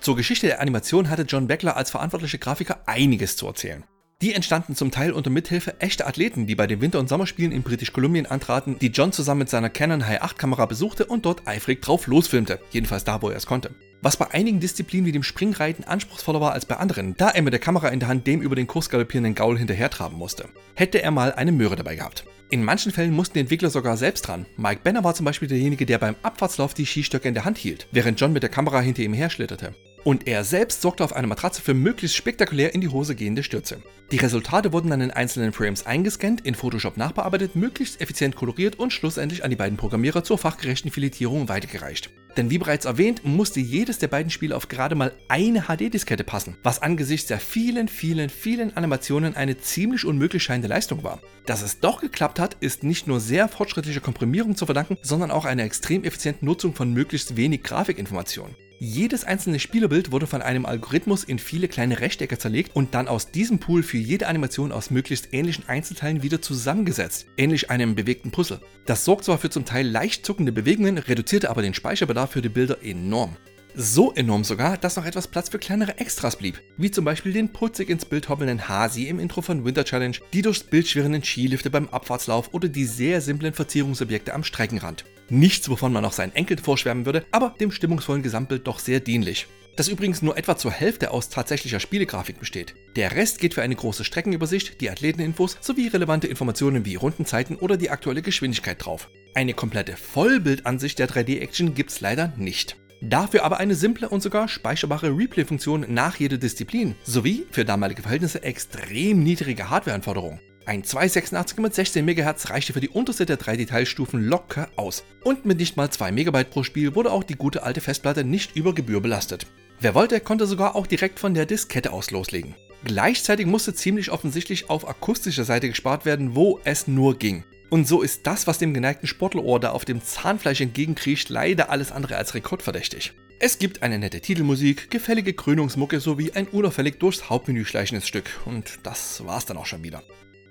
[0.00, 3.84] Zur Geschichte der Animation hatte John Beckler als verantwortlicher Grafiker einiges zu erzählen.
[4.22, 7.62] Die entstanden zum Teil unter Mithilfe echter Athleten, die bei den Winter- und Sommerspielen in
[7.62, 11.82] Britisch-Kolumbien antraten, die John zusammen mit seiner Canon High 8 Kamera besuchte und dort eifrig
[11.82, 13.74] drauf losfilmte, jedenfalls da, wo er es konnte.
[14.00, 17.52] Was bei einigen Disziplinen wie dem Springreiten anspruchsvoller war als bei anderen, da er mit
[17.52, 20.48] der Kamera in der Hand dem über den Kurs galoppierenden Gaul hinterhertraben musste.
[20.74, 22.24] Hätte er mal eine Möhre dabei gehabt.
[22.48, 24.46] In manchen Fällen mussten die Entwickler sogar selbst dran.
[24.56, 27.86] Mike Benner war zum Beispiel derjenige, der beim Abfahrtslauf die Skistöcke in der Hand hielt,
[27.92, 29.74] während John mit der Kamera hinter ihm herschlitterte
[30.06, 33.82] und er selbst sorgte auf einer Matratze für möglichst spektakulär in die Hose gehende Stürze.
[34.12, 38.92] Die Resultate wurden dann in einzelnen Frames eingescannt, in Photoshop nachbearbeitet, möglichst effizient koloriert und
[38.92, 42.10] schlussendlich an die beiden Programmierer zur fachgerechten Filetierung weitergereicht.
[42.36, 46.56] Denn wie bereits erwähnt, musste jedes der beiden Spiele auf gerade mal eine HD-Diskette passen,
[46.62, 51.20] was angesichts der vielen, vielen, vielen Animationen eine ziemlich unmöglich scheinende Leistung war.
[51.46, 55.46] Dass es doch geklappt hat, ist nicht nur sehr fortschrittlicher Komprimierung zu verdanken, sondern auch
[55.46, 58.54] einer extrem effizienten Nutzung von möglichst wenig Grafikinformationen.
[58.78, 63.30] Jedes einzelne Spielerbild wurde von einem Algorithmus in viele kleine Rechtecke zerlegt und dann aus
[63.30, 68.60] diesem Pool für jede Animation aus möglichst ähnlichen Einzelteilen wieder zusammengesetzt, ähnlich einem bewegten Puzzle.
[68.84, 72.50] Das sorgt zwar für zum Teil leicht zuckende Bewegungen, reduzierte aber den Speicherbedarf für die
[72.50, 73.36] Bilder enorm.
[73.78, 77.52] So enorm sogar, dass noch etwas Platz für kleinere Extras blieb, wie zum Beispiel den
[77.52, 81.68] putzig ins Bild hoppelnden Hasi im Intro von Winter Challenge, die durchs Bild schwirrenden Skilifte
[81.68, 85.04] beim Abfahrtslauf oder die sehr simplen Verzierungsobjekte am Streckenrand.
[85.28, 89.46] Nichts, wovon man noch seinen Enkel vorschwärmen würde, aber dem stimmungsvollen Gesamtbild doch sehr dienlich.
[89.76, 92.74] Das übrigens nur etwa zur Hälfte aus tatsächlicher Spielegrafik besteht.
[92.96, 97.76] Der Rest geht für eine große Streckenübersicht, die Athleteninfos sowie relevante Informationen wie Rundenzeiten oder
[97.76, 99.10] die aktuelle Geschwindigkeit drauf.
[99.34, 102.78] Eine komplette Vollbildansicht der 3D-Action gibt's leider nicht.
[103.00, 108.42] Dafür aber eine simple und sogar speicherbare Replay-Funktion nach jeder Disziplin, sowie für damalige Verhältnisse
[108.42, 110.40] extrem niedrige Hardwareanforderungen.
[110.64, 115.04] Ein 286 mit 16 MHz reichte für die unterste der drei Detailstufen locker aus.
[115.22, 118.56] Und mit nicht mal 2 MB pro Spiel wurde auch die gute alte Festplatte nicht
[118.56, 119.46] über Gebühr belastet.
[119.78, 122.56] Wer wollte, konnte sogar auch direkt von der Diskette aus loslegen.
[122.82, 127.44] Gleichzeitig musste ziemlich offensichtlich auf akustischer Seite gespart werden, wo es nur ging.
[127.68, 131.90] Und so ist das, was dem geneigten Sportlerohr da auf dem Zahnfleisch entgegenkriecht, leider alles
[131.90, 133.12] andere als rekordverdächtig.
[133.38, 138.30] Es gibt eine nette Titelmusik, gefällige Krönungsmucke sowie ein unauffällig durchs Hauptmenü schleichendes Stück.
[138.46, 140.02] Und das war's dann auch schon wieder.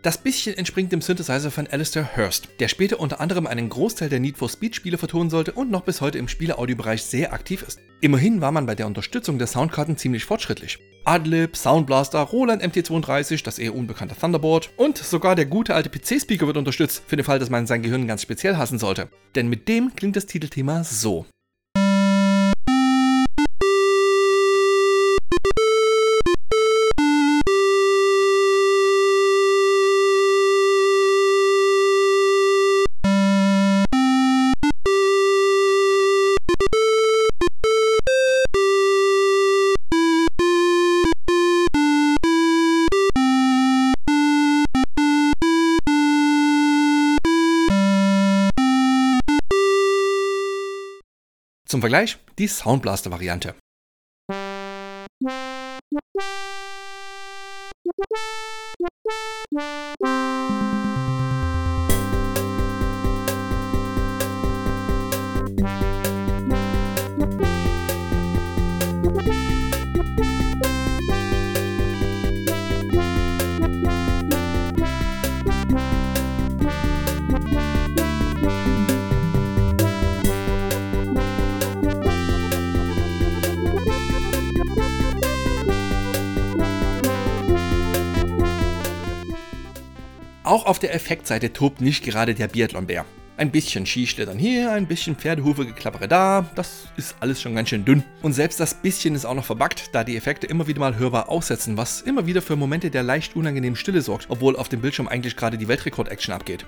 [0.05, 4.19] Das bisschen entspringt dem Synthesizer von Alistair Hurst, der später unter anderem einen Großteil der
[4.19, 7.79] Need for Speed Spiele vertonen sollte und noch bis heute im Spieleaudiobereich sehr aktiv ist.
[8.01, 10.77] Immerhin war man bei der Unterstützung der Soundkarten ziemlich fortschrittlich.
[11.05, 16.57] Adlib, Soundblaster, Roland MT32, das eher unbekannte Thunderboard und sogar der gute alte PC-Speaker wird
[16.57, 19.09] unterstützt, für den Fall, dass man sein Gehirn ganz speziell hassen sollte.
[19.33, 21.25] Denn mit dem klingt das Titelthema so.
[51.95, 53.55] Vergleich die Soundblaster-Variante.
[90.65, 93.05] Auf der Effektseite tobt nicht gerade der Biathlon-Bär.
[93.37, 98.03] Ein bisschen Skischlittern hier, ein bisschen Pferdehufe-Geklappere da, das ist alles schon ganz schön dünn.
[98.23, 101.29] Und selbst das bisschen ist auch noch verbuggt, da die Effekte immer wieder mal hörbar
[101.29, 105.07] aussetzen, was immer wieder für Momente der leicht unangenehmen Stille sorgt, obwohl auf dem Bildschirm
[105.07, 106.65] eigentlich gerade die Weltrekord-Action abgeht.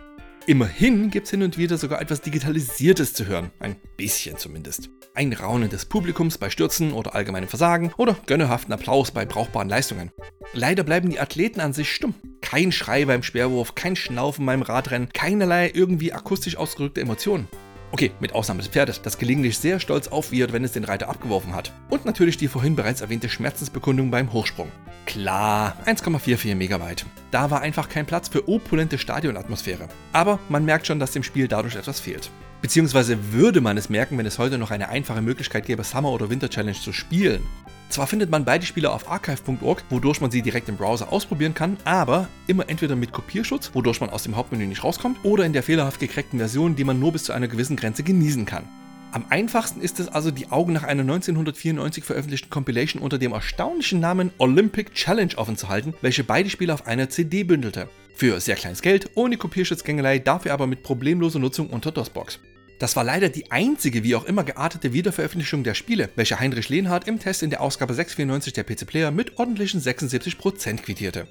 [0.50, 3.52] Immerhin gibt es hin und wieder sogar etwas Digitalisiertes zu hören.
[3.60, 4.90] Ein bisschen zumindest.
[5.14, 10.10] Ein Raunen des Publikums bei Stürzen oder allgemeinem Versagen oder gönnerhaften Applaus bei brauchbaren Leistungen.
[10.54, 12.14] Leider bleiben die Athleten an sich stumm.
[12.40, 17.50] Kein Schrei beim Speerwurf, kein Schnaufen beim Radrennen, keinerlei irgendwie akustisch ausgedrückte Emotionen.
[17.91, 21.56] Okay, mit Ausnahme des Pferdes, das gelegentlich sehr stolz aufwiehert, wenn es den Reiter abgeworfen
[21.56, 21.71] hat.
[21.89, 24.69] Und natürlich die vorhin bereits erwähnte Schmerzensbekundung beim Hochsprung.
[25.06, 27.06] Klar, 1,44 Megabyte.
[27.32, 29.88] Da war einfach kein Platz für opulente Stadionatmosphäre.
[30.12, 32.30] Aber man merkt schon, dass dem Spiel dadurch etwas fehlt.
[32.62, 36.30] Beziehungsweise würde man es merken, wenn es heute noch eine einfache Möglichkeit gäbe, Summer oder
[36.30, 37.43] Winter Challenge zu spielen.
[37.89, 41.78] Zwar findet man beide Spiele auf archive.org, wodurch man sie direkt im Browser ausprobieren kann,
[41.86, 45.63] aber immer entweder mit Kopierschutz, wodurch man aus dem Hauptmenü nicht rauskommt, oder in der
[45.63, 48.67] fehlerhaft gecrackten Version, die man nur bis zu einer gewissen Grenze genießen kann.
[49.13, 54.02] Am einfachsten ist es also, die Augen nach einer 1994 veröffentlichten Compilation unter dem erstaunlichen
[54.02, 57.88] Namen Olympic Challenge offen zu halten, welche beide Spiele auf einer CD bündelte.
[58.13, 62.39] Für sehr kleines Geld, ohne Kopierschutzgängelei, dafür aber mit problemloser Nutzung unter DOSBox.
[62.80, 67.08] Das war leider die einzige wie auch immer geartete Wiederveröffentlichung der Spiele, welche Heinrich Lehnhardt
[67.08, 71.28] im Test in der Ausgabe 694 der PC Player mit ordentlichen 76% quittierte.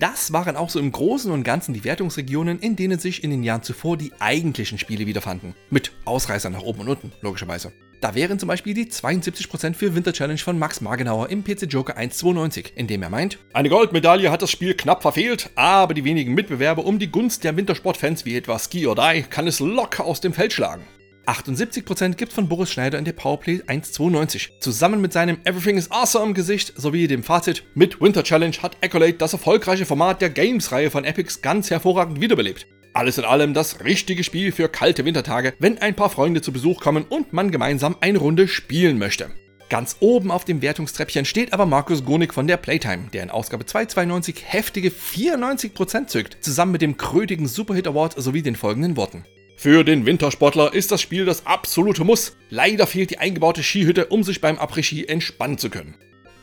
[0.00, 3.44] Das waren auch so im Großen und Ganzen die Wertungsregionen, in denen sich in den
[3.44, 5.54] Jahren zuvor die eigentlichen Spiele wiederfanden.
[5.68, 7.72] Mit Ausreißern nach oben und unten, logischerweise.
[8.00, 11.98] Da wären zum Beispiel die 72% für Winter Challenge von Max Margenauer im PC Joker
[11.98, 16.32] 192, in dem er meint, eine Goldmedaille hat das Spiel knapp verfehlt, aber die wenigen
[16.32, 20.22] Mitbewerber um die Gunst der Wintersportfans wie etwa Ski or Die kann es locker aus
[20.22, 20.84] dem Feld schlagen.
[21.26, 26.32] 78% gibt von Boris Schneider in der Powerplay 192, zusammen mit seinem Everything is Awesome
[26.32, 31.04] Gesicht sowie dem Fazit, mit Winter Challenge hat Accolade das erfolgreiche Format der Games-Reihe von
[31.04, 32.66] Epics ganz hervorragend wiederbelebt.
[32.92, 36.80] Alles in allem das richtige Spiel für kalte Wintertage, wenn ein paar Freunde zu Besuch
[36.80, 39.30] kommen und man gemeinsam eine Runde spielen möchte.
[39.68, 43.64] Ganz oben auf dem Wertungstreppchen steht aber Markus Gonig von der Playtime, der in Ausgabe
[43.64, 49.24] 292 heftige 94% zückt, zusammen mit dem krötigen Superhit Award sowie den folgenden Worten.
[49.56, 52.34] Für den Wintersportler ist das Spiel das absolute Muss.
[52.48, 55.94] Leider fehlt die eingebaute Skihütte, um sich beim Après-Ski entspannen zu können.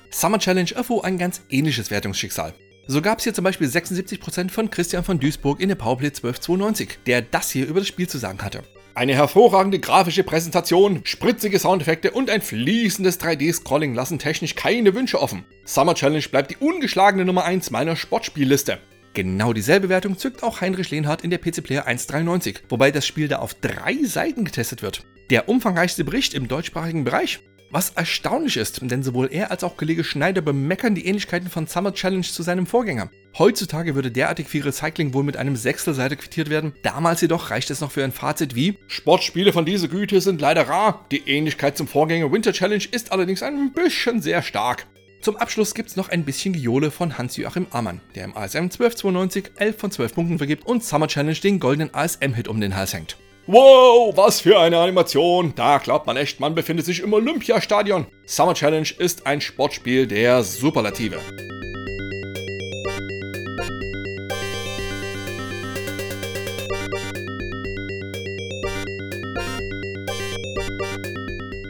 [0.10, 2.54] Summer Challenge erfuhr ein ganz ähnliches Wertungsschicksal.
[2.90, 7.00] So gab es hier zum Beispiel 76% von Christian von Duisburg in der Powerplay 1292,
[7.06, 8.64] der das hier über das Spiel zu sagen hatte.
[8.96, 15.44] Eine hervorragende grafische Präsentation, spritzige Soundeffekte und ein fließendes 3D-Scrolling lassen technisch keine Wünsche offen.
[15.66, 18.80] Summer Challenge bleibt die ungeschlagene Nummer 1 meiner Sportspielliste.
[19.14, 23.28] Genau dieselbe Wertung zückt auch Heinrich Lehnhardt in der PC Player 193, wobei das Spiel
[23.28, 25.04] da auf drei Seiten getestet wird.
[25.30, 27.42] Der umfangreichste Bericht im deutschsprachigen Bereich.
[27.70, 31.94] Was erstaunlich ist, denn sowohl er als auch Kollege Schneider bemeckern die Ähnlichkeiten von Summer
[31.94, 33.10] Challenge zu seinem Vorgänger.
[33.38, 36.74] Heutzutage würde derartig viel Recycling wohl mit einem Sechstelseite quittiert werden.
[36.82, 40.70] Damals jedoch reicht es noch für ein Fazit wie Sportspiele von dieser Güte sind leider
[40.70, 41.06] rar.
[41.12, 44.88] Die Ähnlichkeit zum Vorgänger Winter Challenge ist allerdings ein bisschen sehr stark.
[45.22, 49.52] Zum Abschluss gibt es noch ein bisschen Giole von Hans-Joachim Ammann, der im ASM 1292
[49.58, 53.18] 11 von 12 Punkten vergibt und Summer Challenge den goldenen ASM-Hit um den Hals hängt.
[53.50, 55.54] Wow, was für eine Animation!
[55.56, 58.06] Da glaubt man echt, man befindet sich im Olympiastadion.
[58.26, 61.22] Summer Challenge ist ein Sportspiel der Superlative.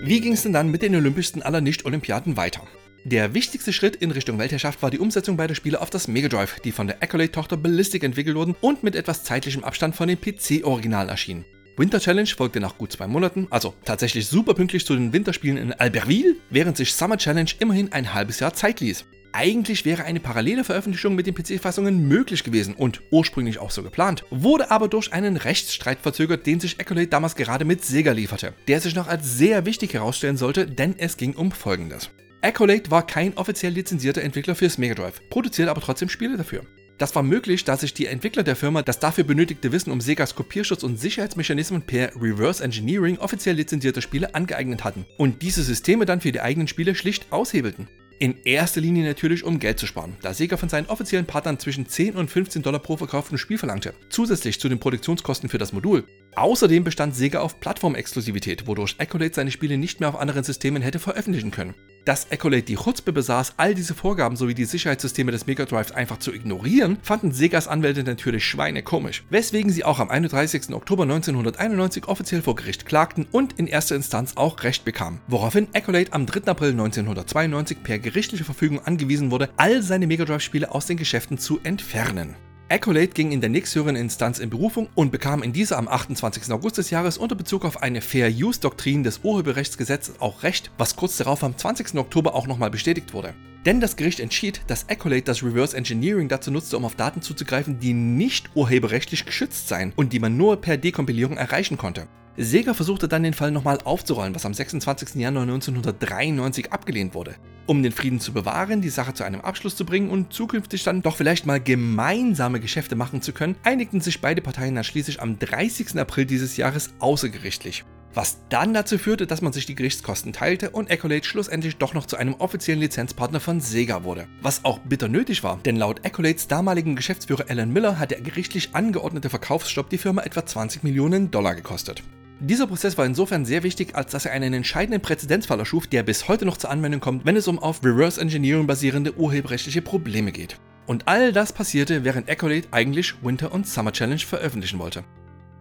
[0.02, 2.64] Wie ging es denn dann mit den olympischsten aller Nicht-Olympiaden weiter?
[3.04, 6.60] Der wichtigste Schritt in Richtung Weltherrschaft war die Umsetzung beider Spiele auf das Mega Drive,
[6.62, 11.10] die von der Accolade-Tochter Ballistic entwickelt wurden und mit etwas zeitlichem Abstand von den PC-Originalen
[11.10, 11.46] erschienen.
[11.80, 15.74] Winter Challenge folgte nach gut zwei Monaten, also tatsächlich super pünktlich zu den Winterspielen in
[15.74, 19.06] Albertville, während sich Summer Challenge immerhin ein halbes Jahr Zeit ließ.
[19.32, 24.26] Eigentlich wäre eine parallele Veröffentlichung mit den PC-Fassungen möglich gewesen und ursprünglich auch so geplant,
[24.32, 28.82] wurde aber durch einen Rechtsstreit verzögert, den sich Accolade damals gerade mit Sega lieferte, der
[28.82, 32.10] sich noch als sehr wichtig herausstellen sollte, denn es ging um folgendes.
[32.42, 36.64] Accolade war kein offiziell lizenzierter Entwickler fürs Mega Drive, produziert aber trotzdem Spiele dafür.
[36.98, 40.34] Das war möglich, da sich die Entwickler der Firma das dafür benötigte Wissen um Segas
[40.34, 46.22] Kopierschutz und Sicherheitsmechanismen per Reverse Engineering offiziell lizenzierter Spiele angeeignet hatten und diese Systeme dann
[46.22, 47.88] für die eigenen Spiele schlicht aushebelten.
[48.20, 51.88] In erster Linie natürlich, um Geld zu sparen, da Sega von seinen offiziellen Partnern zwischen
[51.88, 56.04] 10 und 15 Dollar pro verkauftem Spiel verlangte, zusätzlich zu den Produktionskosten für das Modul.
[56.38, 61.00] Außerdem bestand Sega auf Plattformexklusivität, wodurch Accolade seine Spiele nicht mehr auf anderen Systemen hätte
[61.00, 61.74] veröffentlichen können.
[62.06, 66.20] Dass Accolade die Chutzpe besaß, all diese Vorgaben sowie die Sicherheitssysteme des Mega Drives einfach
[66.20, 70.76] zu ignorieren, fanden Segas Anwälte natürlich schweinekomisch, weswegen sie auch am 31.
[70.76, 76.14] Oktober 1991 offiziell vor Gericht klagten und in erster Instanz auch Recht bekamen, woraufhin Accolade
[76.14, 76.52] am 3.
[76.52, 81.60] April 1992 per gerichtliche Verfügung angewiesen wurde, all seine Mega Drive-Spiele aus den Geschäften zu
[81.64, 82.36] entfernen.
[82.70, 86.52] Accolade ging in der nächsthöheren Instanz in Berufung und bekam in dieser am 28.
[86.52, 91.46] August des Jahres unter Bezug auf eine Fair-Use-Doktrin des Urheberrechtsgesetzes auch Recht, was kurz darauf
[91.46, 91.96] am 20.
[91.96, 93.34] Oktober auch nochmal bestätigt wurde.
[93.66, 97.80] Denn das Gericht entschied, dass Accolade das Reverse Engineering dazu nutzte, um auf Daten zuzugreifen,
[97.80, 102.08] die nicht urheberrechtlich geschützt seien und die man nur per Dekompilierung erreichen konnte.
[102.40, 105.16] Sega versuchte dann den Fall nochmal aufzurollen, was am 26.
[105.16, 107.36] Januar 1993 abgelehnt wurde.
[107.66, 111.02] Um den Frieden zu bewahren, die Sache zu einem Abschluss zu bringen und zukünftig dann
[111.02, 115.40] doch vielleicht mal gemeinsame Geschäfte machen zu können, einigten sich beide Parteien dann schließlich am
[115.40, 116.00] 30.
[116.00, 117.86] April dieses Jahres außergerichtlich.
[118.14, 122.06] Was dann dazu führte, dass man sich die Gerichtskosten teilte und Accolade schlussendlich doch noch
[122.06, 124.28] zu einem offiziellen Lizenzpartner von Sega wurde.
[124.44, 128.76] Was auch bitter nötig war, denn laut Accolades damaligen Geschäftsführer Alan Miller hat der gerichtlich
[128.76, 132.04] angeordnete Verkaufsstopp die Firma etwa 20 Millionen Dollar gekostet.
[132.40, 136.28] Dieser Prozess war insofern sehr wichtig, als dass er einen entscheidenden Präzedenzfall erschuf, der bis
[136.28, 140.60] heute noch zur Anwendung kommt, wenn es um auf Reverse Engineering basierende urheberrechtliche Probleme geht.
[140.86, 145.04] Und all das passierte, während Accolade eigentlich Winter und Summer Challenge veröffentlichen wollte.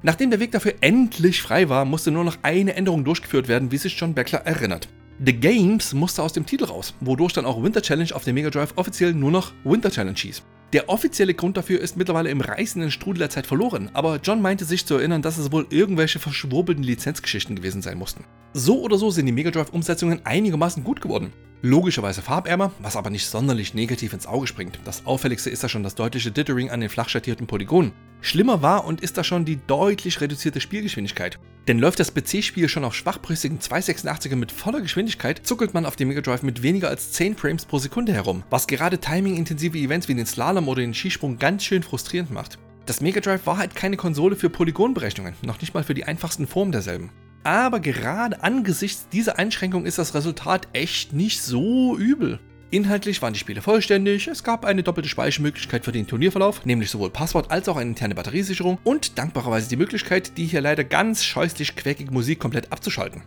[0.03, 3.79] Nachdem der Weg dafür endlich frei war, musste nur noch eine Änderung durchgeführt werden, wie
[3.79, 4.89] sich John Beckler erinnert.
[5.25, 8.51] The Games musste aus dem Titel raus, wodurch dann auch Winter Challenge auf dem Mega
[8.51, 10.43] Drive offiziell nur noch Winter Challenge hieß.
[10.73, 14.65] Der offizielle Grund dafür ist mittlerweile im reißenden Strudel der Zeit verloren, aber John meinte
[14.65, 18.25] sich zu erinnern, dass es wohl irgendwelche verschwurbelten Lizenzgeschichten gewesen sein mussten.
[18.53, 21.33] So oder so sind die Mega Drive-Umsetzungen einigermaßen gut geworden.
[21.67, 24.79] Logischerweise farbärmer, was aber nicht sonderlich negativ ins Auge springt.
[24.85, 27.91] Das auffälligste ist da schon das deutliche Dithering an den flach schattierten Polygonen.
[28.21, 31.41] Schlimmer war und ist da schon die deutlich reduzierte Spielgeschwindigkeit.
[31.67, 36.07] Denn läuft das PC-Spiel schon auf schwachbrüstigen 286er mit voller Geschwindigkeit, zuckelt man auf dem
[36.07, 40.15] Mega Drive mit weniger als 10 Frames pro Sekunde herum, was gerade timing-intensive Events wie
[40.15, 42.61] den Slalom oder den Skisprung ganz schön frustrierend macht.
[42.87, 46.47] Das Mega Drive war halt keine Konsole für Polygonberechnungen, noch nicht mal für die einfachsten
[46.47, 47.11] Formen derselben.
[47.47, 52.41] Aber gerade angesichts dieser Einschränkung ist das Resultat echt nicht so übel.
[52.73, 57.11] Inhaltlich waren die Spiele vollständig, es gab eine doppelte Speichermöglichkeit für den Turnierverlauf, nämlich sowohl
[57.11, 61.77] Passwort als auch eine interne Batteriesicherung und dankbarerweise die Möglichkeit, die hier leider ganz scheußlich
[61.77, 63.23] quäkige Musik komplett abzuschalten.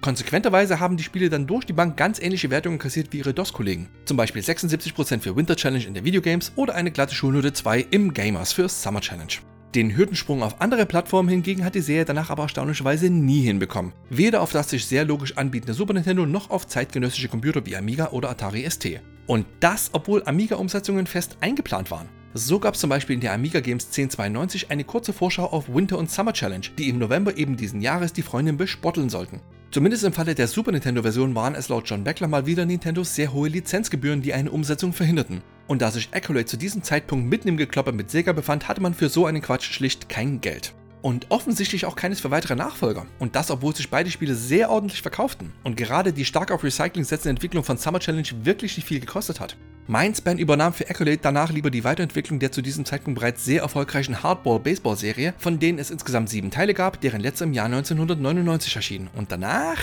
[0.00, 3.90] Konsequenterweise haben die Spiele dann durch die Bank ganz ähnliche Wertungen kassiert wie ihre DOS-Kollegen.
[4.06, 8.14] Zum Beispiel 76% für Winter Challenge in der Videogames oder eine glatte Schulnote 2 im
[8.14, 9.34] Gamers für Summer Challenge.
[9.74, 13.92] Den Hürdensprung auf andere Plattformen hingegen hat die Serie danach aber erstaunlicherweise nie hinbekommen.
[14.08, 18.10] Weder auf das sich sehr logisch anbietende Super Nintendo noch auf zeitgenössische Computer wie Amiga
[18.10, 19.00] oder Atari ST.
[19.26, 22.08] Und das, obwohl Amiga-Umsetzungen fest eingeplant waren.
[22.34, 25.96] So gab es zum Beispiel in der Amiga Games 1092 eine kurze Vorschau auf Winter
[25.96, 29.40] und Summer Challenge, die im November eben diesen Jahres die Freundin bespotteln sollten.
[29.70, 33.32] Zumindest im Falle der Super Nintendo-Version waren es laut John Beckler mal wieder Nintendos sehr
[33.32, 35.42] hohe Lizenzgebühren, die eine Umsetzung verhinderten.
[35.66, 38.94] Und da sich Accolade zu diesem Zeitpunkt mitten im Geklopper mit Sega befand, hatte man
[38.94, 40.74] für so einen Quatsch schlicht kein Geld.
[41.00, 43.06] Und offensichtlich auch keines für weitere Nachfolger.
[43.18, 45.52] Und das, obwohl sich beide Spiele sehr ordentlich verkauften.
[45.64, 49.40] Und gerade die stark auf Recycling setzende Entwicklung von Summer Challenge wirklich nicht viel gekostet
[49.40, 49.56] hat.
[49.88, 54.22] Mindspan übernahm für Accolade danach lieber die Weiterentwicklung der zu diesem Zeitpunkt bereits sehr erfolgreichen
[54.22, 59.08] Hardball-Baseball-Serie, von denen es insgesamt sieben Teile gab, deren letzter im Jahr 1999 erschien.
[59.16, 59.78] Und danach.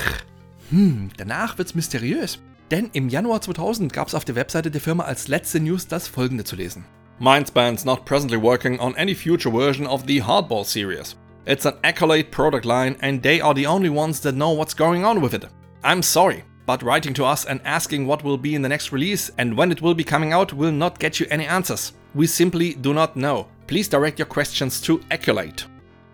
[0.70, 2.40] Hm, danach wird's mysteriös.
[2.70, 6.08] Denn im Januar 2000 gab es auf der Webseite der Firma als letzte News das
[6.08, 6.86] folgende zu lesen.
[7.18, 11.16] Mindspan's not presently working on any future version of the Hardball series.
[11.46, 15.04] It's an Accolade product line and they are the only ones that know what's going
[15.04, 15.48] on with it.
[15.84, 19.32] I'm sorry, but writing to us and asking what will be in the next release
[19.38, 21.94] and when it will be coming out will not get you any answers.
[22.14, 23.48] We simply do not know.
[23.68, 25.66] Please direct your questions to Accolade.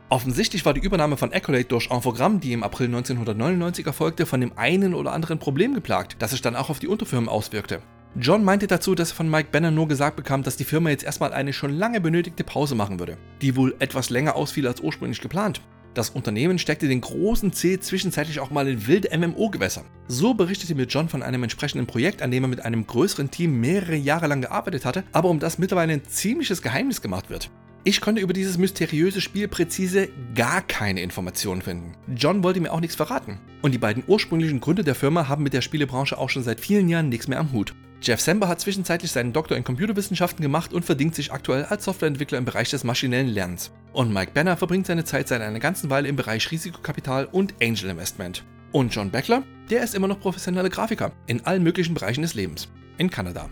[0.09, 4.51] Offensichtlich war die Übernahme von Accolade durch Infogramm, die im April 1999 erfolgte, von dem
[4.57, 7.81] einen oder anderen Problem geplagt, das sich dann auch auf die Unterfirmen auswirkte.
[8.15, 11.05] John meinte dazu, dass er von Mike Banner nur gesagt bekam, dass die Firma jetzt
[11.05, 15.21] erstmal eine schon lange benötigte Pause machen würde, die wohl etwas länger ausfiel als ursprünglich
[15.21, 15.61] geplant.
[15.93, 19.83] Das Unternehmen steckte den großen C zwischenzeitlich auch mal in wilde MMO-Gewässer.
[20.07, 23.59] So berichtete mir John von einem entsprechenden Projekt, an dem er mit einem größeren Team
[23.59, 27.49] mehrere Jahre lang gearbeitet hatte, aber um das mittlerweile ein ziemliches Geheimnis gemacht wird.
[27.83, 31.95] Ich konnte über dieses mysteriöse Spiel präzise gar keine Informationen finden.
[32.15, 33.39] John wollte mir auch nichts verraten.
[33.63, 36.87] Und die beiden ursprünglichen Gründe der Firma haben mit der Spielebranche auch schon seit vielen
[36.89, 37.73] Jahren nichts mehr am Hut.
[38.03, 42.39] Jeff Sember hat zwischenzeitlich seinen Doktor in Computerwissenschaften gemacht und verdient sich aktuell als Softwareentwickler
[42.39, 43.69] im Bereich des maschinellen Lernens.
[43.93, 47.91] Und Mike Banner verbringt seine Zeit seit einer ganzen Weile im Bereich Risikokapital und Angel
[47.91, 48.43] Investment.
[48.71, 52.69] Und John Beckler, der ist immer noch professioneller Grafiker in allen möglichen Bereichen des Lebens.
[52.97, 53.49] In Kanada.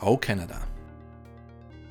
[0.00, 0.60] Oh, Kanada.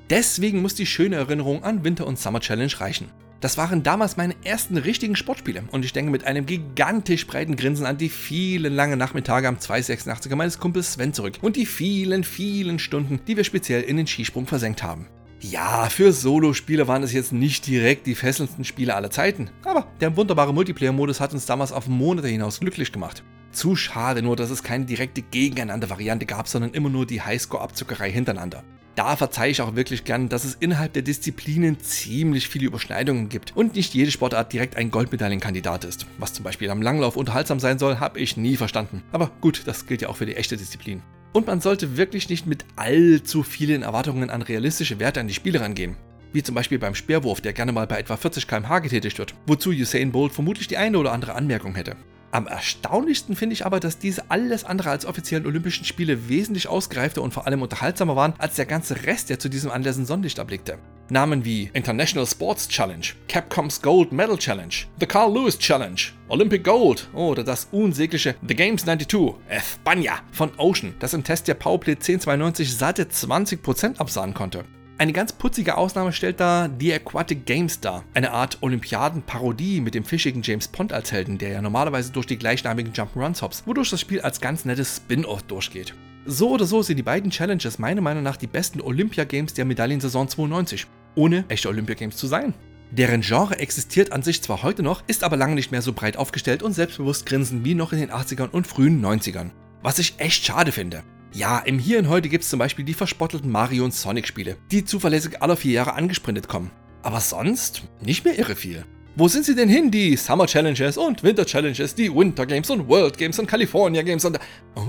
[0.10, 3.10] Deswegen muss die schöne Erinnerung an Winter und Summer Challenge reichen.
[3.42, 7.88] Das waren damals meine ersten richtigen Sportspiele und ich denke mit einem gigantisch breiten Grinsen
[7.88, 12.78] an die vielen langen Nachmittage am 286er meines Kumpels Sven zurück und die vielen, vielen
[12.78, 15.08] Stunden, die wir speziell in den Skisprung versenkt haben.
[15.40, 20.16] Ja, für Solo-Spiele waren es jetzt nicht direkt die fesselndsten Spiele aller Zeiten, aber der
[20.16, 23.24] wunderbare Multiplayer-Modus hat uns damals auf Monate hinaus glücklich gemacht.
[23.52, 28.64] Zu schade nur, dass es keine direkte Gegeneinander-Variante gab, sondern immer nur die Highscore-Abzuckerei hintereinander.
[28.96, 33.56] Da verzeihe ich auch wirklich gern, dass es innerhalb der Disziplinen ziemlich viele Überschneidungen gibt
[33.56, 36.08] und nicht jede Sportart direkt ein Goldmedaillenkandidat ist.
[36.18, 39.02] Was zum Beispiel am Langlauf unterhaltsam sein soll, habe ich nie verstanden.
[39.14, 41.02] Aber gut, das gilt ja auch für die echte Disziplin.
[41.32, 45.62] Und man sollte wirklich nicht mit allzu vielen Erwartungen an realistische Werte an die Spiele
[45.62, 45.96] rangehen.
[46.34, 49.70] Wie zum Beispiel beim Speerwurf, der gerne mal bei etwa 40 km/h getätigt wird, wozu
[49.70, 51.96] Usain Bolt vermutlich die eine oder andere Anmerkung hätte.
[52.34, 57.22] Am erstaunlichsten finde ich aber, dass diese alles andere als offiziellen Olympischen Spiele wesentlich ausgereifter
[57.22, 60.38] und vor allem unterhaltsamer waren als der ganze Rest, der zu diesem Anlass ein Sonnenlicht
[60.38, 60.78] erblickte.
[61.10, 67.10] Namen wie International Sports Challenge, Capcoms Gold Medal Challenge, The Carl Lewis Challenge, Olympic Gold
[67.14, 72.74] oder das unsägliche The Games 92, España von Ocean, das im Test der Powerplay 1092
[72.74, 74.64] satte 20% absahen konnte.
[75.02, 80.06] Eine ganz putzige Ausnahme stellt da The Aquatic Games dar, eine Art Olympiaden-Parodie mit dem
[80.06, 84.00] fischigen James Pond als Helden, der ja normalerweise durch die gleichnamigen Jump'n'Runs hops, wodurch das
[84.00, 85.96] Spiel als ganz nettes Spin-off durchgeht.
[86.28, 90.28] So oder so sind die beiden Challenges meiner Meinung nach die besten Olympia-Games der Medaillensaison
[90.28, 90.86] 92,
[91.16, 92.54] ohne echte Olympia-Games zu sein.
[92.92, 96.16] Deren Genre existiert an sich zwar heute noch, ist aber lange nicht mehr so breit
[96.16, 99.50] aufgestellt und selbstbewusst grinsen wie noch in den 80ern und frühen 90ern.
[99.82, 101.02] Was ich echt schade finde.
[101.34, 104.58] Ja, im Hier und Heute gibt es zum Beispiel die verspottelten Mario und Sonic Spiele,
[104.70, 106.72] die zuverlässig alle vier Jahre angesprintet kommen.
[107.04, 108.86] Aber sonst nicht mehr irre viel.
[109.16, 112.88] Wo sind sie denn hin, die Summer Challenges und Winter Challenges, die Winter Games und
[112.90, 114.40] World Games und California Games und...
[114.76, 114.84] Oh,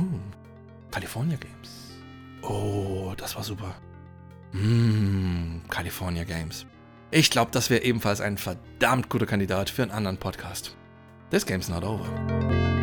[0.91, 1.93] California Games.
[2.43, 3.77] Oh, das war super.
[4.51, 6.67] Mmh, California Games.
[7.13, 10.77] Ich glaube, das wäre ebenfalls ein verdammt guter Kandidat für einen anderen Podcast.
[11.31, 12.82] This game's not over.